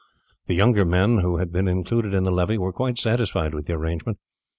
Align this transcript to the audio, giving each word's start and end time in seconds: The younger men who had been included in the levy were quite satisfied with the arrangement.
The 0.47 0.55
younger 0.55 0.83
men 0.83 1.19
who 1.19 1.37
had 1.37 1.51
been 1.51 1.67
included 1.67 2.15
in 2.15 2.23
the 2.23 2.31
levy 2.31 2.57
were 2.57 2.73
quite 2.73 2.97
satisfied 2.97 3.53
with 3.53 3.67
the 3.67 3.73
arrangement. 3.73 4.17